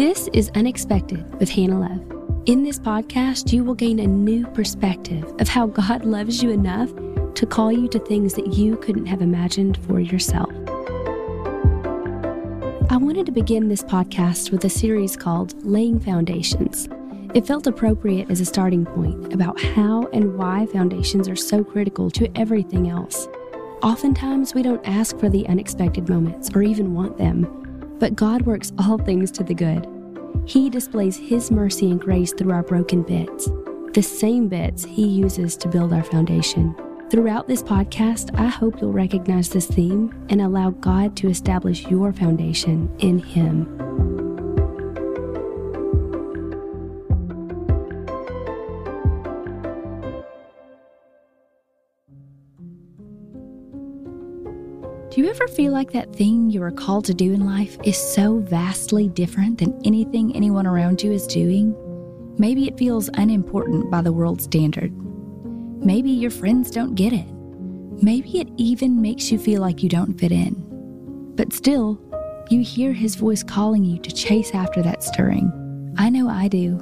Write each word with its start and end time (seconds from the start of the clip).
is 0.00 0.50
Unexpected 0.56 1.38
with 1.38 1.48
Hannah 1.48 1.78
Love. 1.78 2.42
In 2.46 2.64
this 2.64 2.80
podcast, 2.80 3.52
you 3.52 3.62
will 3.62 3.76
gain 3.76 4.00
a 4.00 4.06
new 4.06 4.44
perspective 4.48 5.24
of 5.38 5.46
how 5.46 5.68
God 5.68 6.04
loves 6.04 6.42
you 6.42 6.50
enough 6.50 6.90
to 7.34 7.46
call 7.46 7.70
you 7.70 7.86
to 7.88 8.00
things 8.00 8.34
that 8.34 8.54
you 8.54 8.76
couldn't 8.76 9.06
have 9.06 9.22
imagined 9.22 9.78
for 9.86 10.00
yourself. 10.00 10.50
I 12.90 12.96
wanted 12.96 13.24
to 13.26 13.32
begin 13.32 13.68
this 13.68 13.84
podcast 13.84 14.50
with 14.50 14.64
a 14.64 14.68
series 14.68 15.16
called 15.16 15.54
Laying 15.64 16.00
Foundations. 16.00 16.88
It 17.32 17.46
felt 17.46 17.68
appropriate 17.68 18.28
as 18.30 18.40
a 18.40 18.44
starting 18.44 18.84
point 18.84 19.32
about 19.32 19.60
how 19.60 20.08
and 20.12 20.36
why 20.36 20.66
foundations 20.66 21.28
are 21.28 21.36
so 21.36 21.62
critical 21.62 22.10
to 22.10 22.28
everything 22.36 22.90
else. 22.90 23.28
Oftentimes, 23.82 24.54
we 24.54 24.62
don't 24.62 24.84
ask 24.84 25.16
for 25.20 25.28
the 25.28 25.46
unexpected 25.46 26.08
moments 26.08 26.50
or 26.52 26.62
even 26.62 26.94
want 26.94 27.16
them, 27.16 27.96
but 28.00 28.16
God 28.16 28.42
works 28.42 28.72
all 28.78 28.98
things 28.98 29.30
to 29.30 29.44
the 29.44 29.54
good. 29.54 29.88
He 30.46 30.68
displays 30.68 31.16
His 31.16 31.50
mercy 31.50 31.90
and 31.90 32.00
grace 32.00 32.32
through 32.32 32.52
our 32.52 32.62
broken 32.62 33.02
bits, 33.02 33.48
the 33.92 34.02
same 34.02 34.48
bits 34.48 34.84
He 34.84 35.06
uses 35.06 35.56
to 35.58 35.68
build 35.68 35.92
our 35.92 36.04
foundation. 36.04 36.74
Throughout 37.10 37.46
this 37.46 37.62
podcast, 37.62 38.38
I 38.38 38.48
hope 38.48 38.80
you'll 38.80 38.92
recognize 38.92 39.48
this 39.48 39.66
theme 39.66 40.12
and 40.28 40.42
allow 40.42 40.70
God 40.70 41.16
to 41.18 41.28
establish 41.28 41.86
your 41.86 42.12
foundation 42.12 42.94
in 42.98 43.18
Him. 43.18 44.03
Do 55.14 55.20
you 55.20 55.30
ever 55.30 55.46
feel 55.46 55.72
like 55.72 55.92
that 55.92 56.12
thing 56.12 56.50
you 56.50 56.60
are 56.64 56.72
called 56.72 57.04
to 57.04 57.14
do 57.14 57.32
in 57.32 57.46
life 57.46 57.78
is 57.84 57.96
so 57.96 58.40
vastly 58.40 59.08
different 59.08 59.58
than 59.58 59.80
anything 59.84 60.34
anyone 60.34 60.66
around 60.66 61.04
you 61.04 61.12
is 61.12 61.28
doing? 61.28 61.72
Maybe 62.36 62.66
it 62.66 62.76
feels 62.76 63.10
unimportant 63.14 63.92
by 63.92 64.02
the 64.02 64.12
world's 64.12 64.42
standard. 64.42 64.92
Maybe 65.86 66.10
your 66.10 66.32
friends 66.32 66.68
don't 66.68 66.96
get 66.96 67.12
it. 67.12 67.28
Maybe 68.02 68.40
it 68.40 68.48
even 68.56 69.00
makes 69.00 69.30
you 69.30 69.38
feel 69.38 69.60
like 69.60 69.84
you 69.84 69.88
don't 69.88 70.18
fit 70.18 70.32
in. 70.32 70.56
But 71.36 71.52
still, 71.52 72.00
you 72.50 72.64
hear 72.64 72.92
his 72.92 73.14
voice 73.14 73.44
calling 73.44 73.84
you 73.84 74.00
to 74.00 74.12
chase 74.12 74.52
after 74.52 74.82
that 74.82 75.04
stirring. 75.04 75.94
I 75.96 76.10
know 76.10 76.28
I 76.28 76.48
do. 76.48 76.80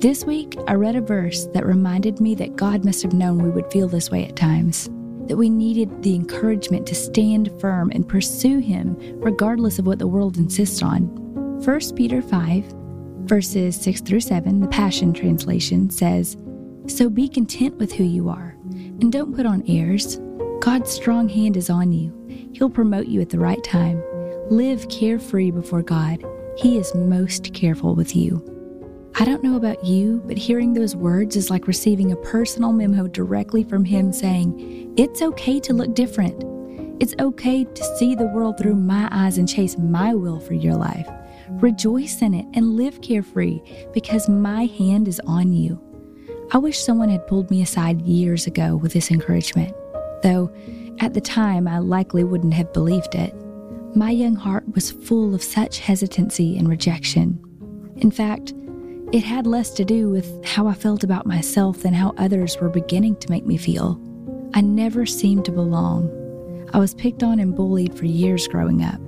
This 0.00 0.24
week, 0.24 0.56
I 0.66 0.74
read 0.74 0.96
a 0.96 1.00
verse 1.00 1.46
that 1.54 1.64
reminded 1.64 2.18
me 2.18 2.34
that 2.34 2.56
God 2.56 2.84
must 2.84 3.00
have 3.04 3.12
known 3.12 3.38
we 3.44 3.50
would 3.50 3.70
feel 3.70 3.86
this 3.86 4.10
way 4.10 4.26
at 4.26 4.34
times 4.34 4.90
that 5.30 5.36
we 5.36 5.48
needed 5.48 6.02
the 6.02 6.16
encouragement 6.16 6.84
to 6.88 6.92
stand 6.92 7.52
firm 7.60 7.92
and 7.94 8.08
pursue 8.08 8.58
Him 8.58 8.96
regardless 9.20 9.78
of 9.78 9.86
what 9.86 10.00
the 10.00 10.08
world 10.08 10.38
insists 10.38 10.82
on. 10.82 11.02
1 11.62 11.94
Peter 11.94 12.20
5, 12.20 12.64
verses 13.20 13.80
6 13.80 14.00
through 14.00 14.18
7, 14.18 14.58
the 14.58 14.66
Passion 14.66 15.12
Translation 15.12 15.88
says, 15.88 16.36
So 16.88 17.08
be 17.08 17.28
content 17.28 17.76
with 17.76 17.92
who 17.92 18.02
you 18.02 18.28
are, 18.28 18.56
and 18.72 19.12
don't 19.12 19.36
put 19.36 19.46
on 19.46 19.62
airs. 19.68 20.18
God's 20.58 20.90
strong 20.90 21.28
hand 21.28 21.56
is 21.56 21.70
on 21.70 21.92
you. 21.92 22.12
He'll 22.52 22.68
promote 22.68 23.06
you 23.06 23.20
at 23.20 23.28
the 23.28 23.38
right 23.38 23.62
time. 23.62 24.02
Live 24.50 24.88
carefree 24.88 25.52
before 25.52 25.82
God. 25.82 26.24
He 26.56 26.76
is 26.76 26.92
most 26.96 27.54
careful 27.54 27.94
with 27.94 28.16
you. 28.16 28.44
I 29.20 29.24
don't 29.26 29.42
know 29.42 29.56
about 29.56 29.84
you, 29.84 30.22
but 30.24 30.38
hearing 30.38 30.72
those 30.72 30.96
words 30.96 31.36
is 31.36 31.50
like 31.50 31.66
receiving 31.66 32.10
a 32.10 32.16
personal 32.16 32.72
memo 32.72 33.06
directly 33.06 33.62
from 33.62 33.84
Him 33.84 34.14
saying, 34.14 34.94
It's 34.96 35.20
okay 35.20 35.60
to 35.60 35.74
look 35.74 35.94
different. 35.94 36.42
It's 37.02 37.14
okay 37.20 37.64
to 37.64 37.84
see 37.98 38.14
the 38.14 38.28
world 38.28 38.56
through 38.56 38.76
my 38.76 39.10
eyes 39.12 39.36
and 39.36 39.46
chase 39.46 39.76
my 39.76 40.14
will 40.14 40.40
for 40.40 40.54
your 40.54 40.74
life. 40.74 41.06
Rejoice 41.50 42.22
in 42.22 42.32
it 42.32 42.46
and 42.54 42.76
live 42.76 43.02
carefree 43.02 43.60
because 43.92 44.26
my 44.26 44.64
hand 44.64 45.06
is 45.06 45.20
on 45.26 45.52
you. 45.52 45.78
I 46.52 46.56
wish 46.56 46.78
someone 46.78 47.10
had 47.10 47.26
pulled 47.26 47.50
me 47.50 47.60
aside 47.60 48.00
years 48.00 48.46
ago 48.46 48.76
with 48.76 48.94
this 48.94 49.10
encouragement, 49.10 49.76
though 50.22 50.50
at 51.00 51.12
the 51.12 51.20
time 51.20 51.68
I 51.68 51.76
likely 51.80 52.24
wouldn't 52.24 52.54
have 52.54 52.72
believed 52.72 53.14
it. 53.14 53.34
My 53.94 54.12
young 54.12 54.36
heart 54.36 54.64
was 54.74 54.90
full 54.90 55.34
of 55.34 55.42
such 55.42 55.80
hesitancy 55.80 56.56
and 56.56 56.66
rejection. 56.66 57.38
In 57.96 58.10
fact, 58.10 58.54
it 59.12 59.24
had 59.24 59.46
less 59.46 59.70
to 59.70 59.84
do 59.84 60.08
with 60.08 60.44
how 60.44 60.68
I 60.68 60.74
felt 60.74 61.02
about 61.02 61.26
myself 61.26 61.82
than 61.82 61.92
how 61.92 62.14
others 62.16 62.56
were 62.60 62.68
beginning 62.68 63.16
to 63.16 63.30
make 63.30 63.44
me 63.44 63.56
feel. 63.56 64.00
I 64.54 64.60
never 64.60 65.04
seemed 65.04 65.44
to 65.46 65.52
belong. 65.52 66.08
I 66.72 66.78
was 66.78 66.94
picked 66.94 67.24
on 67.24 67.40
and 67.40 67.56
bullied 67.56 67.98
for 67.98 68.04
years 68.04 68.46
growing 68.46 68.84
up, 68.84 69.00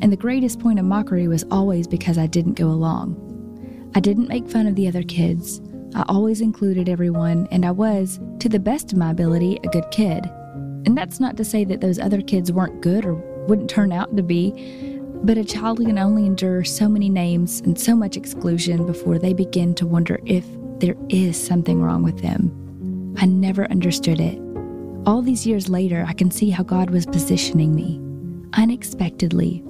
and 0.00 0.12
the 0.12 0.16
greatest 0.16 0.60
point 0.60 0.78
of 0.78 0.84
mockery 0.84 1.26
was 1.26 1.44
always 1.50 1.88
because 1.88 2.16
I 2.16 2.28
didn't 2.28 2.54
go 2.54 2.66
along. 2.66 3.90
I 3.96 4.00
didn't 4.00 4.28
make 4.28 4.48
fun 4.48 4.68
of 4.68 4.76
the 4.76 4.86
other 4.86 5.02
kids. 5.02 5.60
I 5.96 6.04
always 6.08 6.40
included 6.40 6.88
everyone, 6.88 7.48
and 7.50 7.66
I 7.66 7.72
was, 7.72 8.20
to 8.38 8.48
the 8.48 8.60
best 8.60 8.92
of 8.92 8.98
my 8.98 9.10
ability, 9.10 9.58
a 9.64 9.68
good 9.68 9.90
kid. 9.90 10.26
And 10.86 10.96
that's 10.96 11.18
not 11.18 11.36
to 11.38 11.44
say 11.44 11.64
that 11.64 11.80
those 11.80 11.98
other 11.98 12.22
kids 12.22 12.52
weren't 12.52 12.80
good 12.80 13.04
or 13.04 13.14
wouldn't 13.48 13.68
turn 13.68 13.90
out 13.90 14.16
to 14.16 14.22
be, 14.22 14.89
but 15.22 15.36
a 15.36 15.44
child 15.44 15.78
can 15.78 15.98
only 15.98 16.24
endure 16.24 16.64
so 16.64 16.88
many 16.88 17.10
names 17.10 17.60
and 17.60 17.78
so 17.78 17.94
much 17.94 18.16
exclusion 18.16 18.86
before 18.86 19.18
they 19.18 19.34
begin 19.34 19.74
to 19.74 19.86
wonder 19.86 20.18
if 20.24 20.46
there 20.78 20.96
is 21.10 21.42
something 21.42 21.82
wrong 21.82 22.02
with 22.02 22.22
them. 22.22 23.14
I 23.18 23.26
never 23.26 23.70
understood 23.70 24.18
it. 24.18 24.40
All 25.06 25.20
these 25.20 25.46
years 25.46 25.68
later, 25.68 26.04
I 26.08 26.14
can 26.14 26.30
see 26.30 26.48
how 26.50 26.62
God 26.62 26.90
was 26.90 27.06
positioning 27.06 27.74
me. 27.74 28.00
Unexpectedly, 28.54 29.62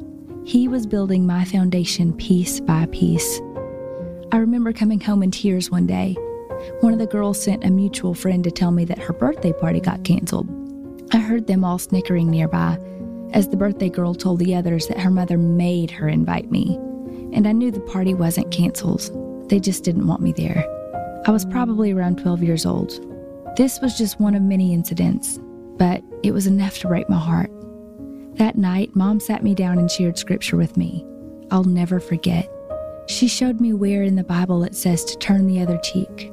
He 0.45 0.69
was 0.69 0.87
building 0.87 1.27
my 1.27 1.45
foundation 1.45 2.13
piece 2.15 2.61
by 2.61 2.87
piece. 2.87 3.41
I 4.33 4.39
remember 4.39 4.73
coming 4.73 5.01
home 5.01 5.23
in 5.23 5.31
tears 5.31 5.71
one 5.71 5.87
day. 5.87 6.15
One 6.81 6.93
of 6.93 6.99
the 6.99 7.07
girls 7.07 7.43
sent 7.43 7.65
a 7.65 7.71
mutual 7.71 8.15
friend 8.15 8.45
to 8.45 8.51
tell 8.51 8.71
me 8.71 8.85
that 8.85 8.99
her 8.99 9.13
birthday 9.13 9.53
party 9.53 9.81
got 9.81 10.05
canceled. 10.05 10.49
I 11.13 11.19
heard 11.19 11.47
them 11.47 11.65
all 11.65 11.79
snickering 11.79 12.31
nearby 12.31 12.79
as 13.33 13.49
the 13.49 13.57
birthday 13.57 13.89
girl 13.89 14.15
told 14.15 14.39
the 14.39 14.55
others 14.55 14.87
that 14.89 15.01
her 15.01 15.11
mother 15.11 15.39
made 15.39 15.91
her 15.91 16.09
invite 16.09 16.51
me. 16.51 16.77
And 17.33 17.47
I 17.47 17.53
knew 17.53 17.71
the 17.71 17.81
party 17.81 18.15
wasn't 18.15 18.51
canceled, 18.51 19.49
they 19.49 19.61
just 19.61 19.85
didn't 19.85 20.07
want 20.07 20.23
me 20.23 20.33
there. 20.33 20.65
I 21.27 21.31
was 21.31 21.45
probably 21.45 21.93
around 21.93 22.19
12 22.19 22.43
years 22.43 22.65
old. 22.65 22.93
This 23.57 23.81
was 23.81 23.99
just 23.99 24.21
one 24.21 24.35
of 24.35 24.43
many 24.43 24.73
incidents, 24.73 25.39
but 25.77 26.03
it 26.23 26.33
was 26.33 26.47
enough 26.47 26.79
to 26.79 26.89
break 26.89 27.09
my 27.09 27.19
heart. 27.19 27.51
That 28.37 28.57
night, 28.57 28.95
Mom 28.95 29.21
sat 29.21 29.43
me 29.43 29.55
down 29.55 29.79
and 29.79 29.91
shared 29.91 30.17
scripture 30.17 30.57
with 30.57 30.77
me. 30.77 31.05
I'll 31.51 31.65
never 31.65 32.01
forget. 32.01 32.51
She 33.07 33.29
showed 33.29 33.61
me 33.61 33.73
where 33.73 34.03
in 34.03 34.15
the 34.15 34.25
Bible 34.25 34.63
it 34.63 34.75
says 34.75 35.05
to 35.05 35.19
turn 35.19 35.47
the 35.47 35.61
other 35.61 35.79
cheek. 35.79 36.33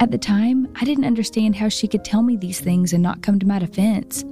At 0.00 0.10
the 0.10 0.18
time, 0.18 0.68
I 0.74 0.84
didn't 0.84 1.04
understand 1.04 1.56
how 1.56 1.68
she 1.68 1.86
could 1.86 2.04
tell 2.04 2.22
me 2.22 2.36
these 2.36 2.60
things 2.60 2.92
and 2.92 3.02
not 3.02 3.22
come 3.22 3.38
to 3.38 3.46
my 3.46 3.58
defense. 3.58 4.24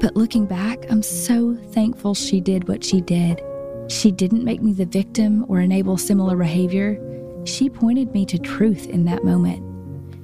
But 0.00 0.16
looking 0.16 0.46
back, 0.46 0.84
I'm 0.90 1.02
so 1.02 1.54
thankful 1.70 2.14
she 2.14 2.40
did 2.40 2.68
what 2.68 2.84
she 2.84 3.00
did. 3.00 3.40
She 3.88 4.10
didn't 4.10 4.44
make 4.44 4.62
me 4.62 4.72
the 4.72 4.86
victim 4.86 5.44
or 5.48 5.60
enable 5.60 5.96
similar 5.96 6.36
behavior. 6.36 7.00
She 7.44 7.68
pointed 7.68 8.12
me 8.12 8.24
to 8.26 8.38
truth 8.38 8.86
in 8.88 9.04
that 9.04 9.24
moment 9.24 9.62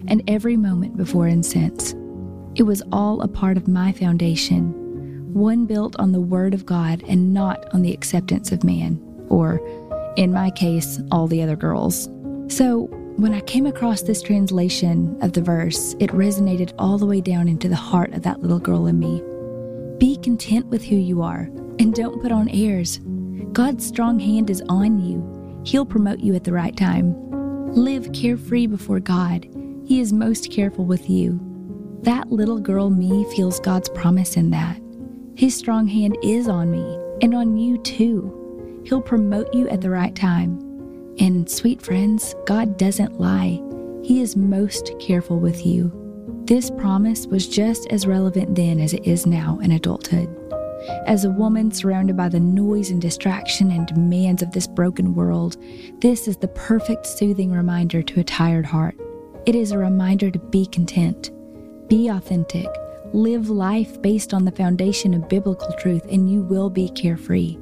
and 0.08 0.22
every 0.28 0.56
moment 0.56 0.96
before 0.96 1.26
and 1.26 1.44
since. 1.44 1.94
It 2.56 2.64
was 2.64 2.82
all 2.90 3.22
a 3.22 3.28
part 3.28 3.56
of 3.56 3.68
my 3.68 3.92
foundation, 3.92 4.72
one 5.32 5.66
built 5.66 5.94
on 5.98 6.12
the 6.12 6.20
Word 6.20 6.52
of 6.52 6.66
God 6.66 7.02
and 7.06 7.32
not 7.32 7.72
on 7.72 7.82
the 7.82 7.92
acceptance 7.92 8.50
of 8.50 8.64
man, 8.64 9.00
or, 9.28 9.60
in 10.16 10.32
my 10.32 10.50
case, 10.50 11.00
all 11.12 11.28
the 11.28 11.42
other 11.42 11.56
girls. 11.56 12.08
So, 12.48 12.88
when 13.16 13.34
I 13.34 13.40
came 13.42 13.66
across 13.66 14.02
this 14.02 14.22
translation 14.22 15.16
of 15.20 15.34
the 15.34 15.42
verse, 15.42 15.94
it 16.00 16.10
resonated 16.10 16.72
all 16.78 16.96
the 16.96 17.06
way 17.06 17.20
down 17.20 17.48
into 17.48 17.68
the 17.68 17.76
heart 17.76 18.14
of 18.14 18.22
that 18.22 18.40
little 18.40 18.58
girl 18.58 18.86
in 18.86 18.98
me. 18.98 19.22
Be 20.00 20.16
content 20.16 20.64
with 20.68 20.82
who 20.82 20.96
you 20.96 21.20
are 21.20 21.50
and 21.78 21.92
don't 21.92 22.22
put 22.22 22.32
on 22.32 22.48
airs. 22.48 23.00
God's 23.52 23.86
strong 23.86 24.18
hand 24.18 24.48
is 24.48 24.62
on 24.70 24.98
you. 24.98 25.62
He'll 25.66 25.84
promote 25.84 26.20
you 26.20 26.34
at 26.34 26.44
the 26.44 26.54
right 26.54 26.74
time. 26.74 27.14
Live 27.74 28.10
carefree 28.14 28.66
before 28.66 28.98
God. 28.98 29.46
He 29.84 30.00
is 30.00 30.10
most 30.10 30.50
careful 30.50 30.86
with 30.86 31.10
you. 31.10 31.38
That 32.00 32.32
little 32.32 32.58
girl 32.58 32.88
me 32.88 33.26
feels 33.36 33.60
God's 33.60 33.90
promise 33.90 34.38
in 34.38 34.48
that. 34.52 34.80
His 35.36 35.54
strong 35.54 35.86
hand 35.86 36.16
is 36.22 36.48
on 36.48 36.70
me 36.70 36.98
and 37.20 37.34
on 37.34 37.58
you 37.58 37.76
too. 37.76 38.82
He'll 38.86 39.02
promote 39.02 39.52
you 39.52 39.68
at 39.68 39.82
the 39.82 39.90
right 39.90 40.16
time. 40.16 40.60
And, 41.18 41.50
sweet 41.50 41.82
friends, 41.82 42.34
God 42.46 42.78
doesn't 42.78 43.20
lie. 43.20 43.60
He 44.02 44.22
is 44.22 44.34
most 44.34 44.92
careful 44.98 45.38
with 45.38 45.66
you. 45.66 45.99
This 46.50 46.68
promise 46.68 47.28
was 47.28 47.46
just 47.46 47.86
as 47.90 48.08
relevant 48.08 48.56
then 48.56 48.80
as 48.80 48.92
it 48.92 49.06
is 49.06 49.24
now 49.24 49.60
in 49.62 49.70
adulthood. 49.70 50.28
As 51.06 51.24
a 51.24 51.30
woman 51.30 51.70
surrounded 51.70 52.16
by 52.16 52.28
the 52.28 52.40
noise 52.40 52.90
and 52.90 53.00
distraction 53.00 53.70
and 53.70 53.86
demands 53.86 54.42
of 54.42 54.50
this 54.50 54.66
broken 54.66 55.14
world, 55.14 55.56
this 56.00 56.26
is 56.26 56.38
the 56.38 56.48
perfect 56.48 57.06
soothing 57.06 57.52
reminder 57.52 58.02
to 58.02 58.18
a 58.18 58.24
tired 58.24 58.66
heart. 58.66 58.96
It 59.46 59.54
is 59.54 59.70
a 59.70 59.78
reminder 59.78 60.28
to 60.28 60.40
be 60.40 60.66
content, 60.66 61.30
be 61.88 62.08
authentic, 62.08 62.66
live 63.12 63.48
life 63.48 64.02
based 64.02 64.34
on 64.34 64.44
the 64.44 64.50
foundation 64.50 65.14
of 65.14 65.28
biblical 65.28 65.72
truth, 65.74 66.04
and 66.10 66.28
you 66.28 66.42
will 66.42 66.68
be 66.68 66.88
carefree. 66.88 67.58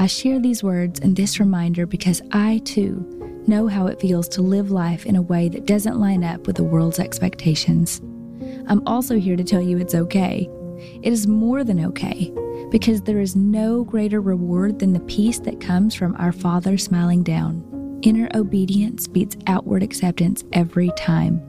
I 0.00 0.08
share 0.08 0.40
these 0.40 0.64
words 0.64 0.98
and 0.98 1.14
this 1.14 1.38
reminder 1.38 1.86
because 1.86 2.22
I, 2.32 2.60
too, 2.64 3.13
know 3.48 3.66
how 3.66 3.86
it 3.86 4.00
feels 4.00 4.28
to 4.28 4.42
live 4.42 4.70
life 4.70 5.06
in 5.06 5.16
a 5.16 5.22
way 5.22 5.48
that 5.48 5.66
doesn't 5.66 6.00
line 6.00 6.24
up 6.24 6.46
with 6.46 6.56
the 6.56 6.64
world's 6.64 6.98
expectations. 6.98 8.00
I'm 8.68 8.82
also 8.86 9.18
here 9.18 9.36
to 9.36 9.44
tell 9.44 9.60
you 9.60 9.78
it's 9.78 9.94
okay. 9.94 10.48
It 11.02 11.12
is 11.12 11.26
more 11.26 11.64
than 11.64 11.84
okay 11.86 12.32
because 12.70 13.02
there 13.02 13.20
is 13.20 13.36
no 13.36 13.84
greater 13.84 14.20
reward 14.20 14.78
than 14.78 14.92
the 14.92 15.00
peace 15.00 15.38
that 15.40 15.60
comes 15.60 15.94
from 15.94 16.16
our 16.16 16.32
Father 16.32 16.76
smiling 16.76 17.22
down. 17.22 18.00
Inner 18.02 18.28
obedience 18.34 19.06
beats 19.06 19.36
outward 19.46 19.82
acceptance 19.82 20.44
every 20.52 20.90
time. 20.96 21.40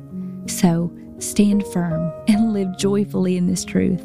So 0.48 0.95
stand 1.19 1.65
firm 1.68 2.12
and 2.27 2.53
live 2.53 2.77
joyfully 2.77 3.38
in 3.38 3.48
this 3.48 3.65
truth. 3.65 4.03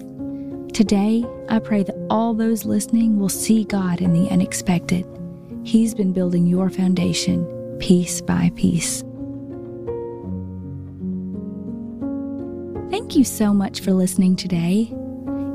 Today, 0.73 1.25
I 1.49 1.59
pray 1.59 1.83
that 1.83 2.07
all 2.09 2.33
those 2.33 2.65
listening 2.65 3.19
will 3.19 3.29
see 3.29 3.65
God 3.65 4.01
in 4.01 4.13
the 4.13 4.31
unexpected. 4.31 5.05
He's 5.65 5.95
been 5.95 6.13
building 6.13 6.47
your 6.47 6.71
foundation 6.71 7.60
piece 7.81 8.21
by 8.21 8.53
piece. 8.55 9.03
Thank 12.91 13.17
you 13.17 13.25
so 13.25 13.53
much 13.53 13.81
for 13.81 13.93
listening 13.93 14.37
today. 14.37 14.93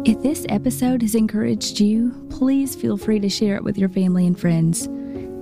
If 0.06 0.22
this 0.22 0.46
episode 0.50 1.02
has 1.02 1.16
encouraged 1.16 1.80
you, 1.80 2.12
please 2.30 2.76
feel 2.76 2.98
free 2.98 3.20
to 3.20 3.30
share 3.30 3.56
it 3.56 3.64
with 3.64 3.78
your 3.78 3.90
family 3.90 4.28
and 4.28 4.40
friends. 4.40 4.90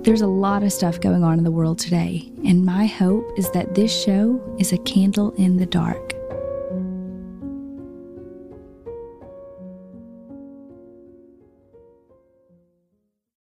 There's 0.04 0.22
a 0.22 0.26
lot 0.26 0.62
of 0.62 0.72
stuff 0.72 1.00
going 1.00 1.24
on 1.24 1.38
in 1.38 1.44
the 1.44 1.50
world 1.50 1.78
today, 1.78 2.30
and 2.44 2.64
my 2.64 2.86
hope 2.86 3.26
is 3.38 3.50
that 3.52 3.74
this 3.74 3.92
show 4.04 4.40
is 4.58 4.72
a 4.72 4.78
candle 4.78 5.32
in 5.32 5.56
the 5.56 5.66
dark. 5.66 6.14